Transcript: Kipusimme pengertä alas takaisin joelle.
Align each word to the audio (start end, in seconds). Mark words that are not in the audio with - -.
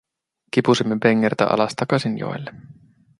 Kipusimme 0.51 0.97
pengertä 1.03 1.45
alas 1.45 1.73
takaisin 1.75 2.17
joelle. 2.17 2.53